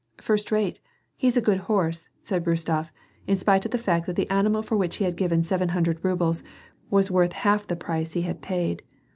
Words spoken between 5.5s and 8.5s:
hundred rubles, was worth half the price he had